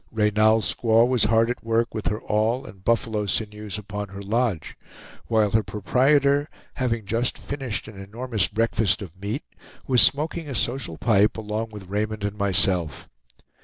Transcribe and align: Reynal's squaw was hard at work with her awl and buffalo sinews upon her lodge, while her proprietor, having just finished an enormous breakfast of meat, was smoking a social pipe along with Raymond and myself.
Reynal's 0.11 0.73
squaw 0.73 1.07
was 1.07 1.25
hard 1.25 1.51
at 1.51 1.63
work 1.63 1.93
with 1.93 2.07
her 2.07 2.19
awl 2.23 2.65
and 2.65 2.83
buffalo 2.83 3.27
sinews 3.27 3.77
upon 3.77 4.07
her 4.07 4.21
lodge, 4.23 4.75
while 5.27 5.51
her 5.51 5.61
proprietor, 5.61 6.49
having 6.77 7.05
just 7.05 7.37
finished 7.37 7.87
an 7.87 7.99
enormous 8.01 8.47
breakfast 8.47 9.03
of 9.03 9.15
meat, 9.21 9.43
was 9.85 10.01
smoking 10.01 10.49
a 10.49 10.55
social 10.55 10.97
pipe 10.97 11.37
along 11.37 11.69
with 11.69 11.87
Raymond 11.87 12.23
and 12.23 12.35
myself. 12.35 13.07